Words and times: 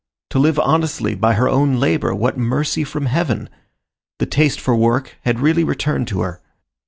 To 0.31 0.39
live 0.39 0.57
honestly 0.57 1.13
by 1.13 1.35
her 1.35 1.47
own 1.47 1.75
labor, 1.75 2.15
what 2.15 2.35
mercy 2.35 2.83
from 2.83 3.05
heaven! 3.05 3.51
The 4.17 4.25
taste 4.25 4.59
for 4.59 4.75
work 4.75 5.15
had 5.25 5.39
really 5.39 5.63
returned 5.63 6.07
to 6.07 6.21
her. 6.21 6.41